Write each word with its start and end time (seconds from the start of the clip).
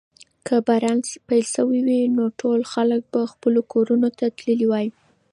که 0.45 0.55
باران 0.67 0.99
پیل 1.27 1.45
شوی 1.53 1.81
وای 1.87 2.03
نو 2.15 2.25
ټول 2.39 2.59
خلک 2.73 3.01
به 3.11 3.21
خپلو 3.33 3.59
کورونو 3.71 4.09
ته 4.17 4.25
تللي 4.37 4.67
وای. 4.69 4.87